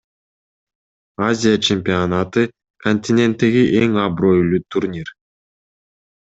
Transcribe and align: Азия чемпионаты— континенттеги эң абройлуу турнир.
Азия 1.25 1.59
чемпионаты— 1.67 2.45
континенттеги 2.85 3.63
эң 3.83 4.01
абройлуу 4.07 4.63
турнир. 4.77 5.15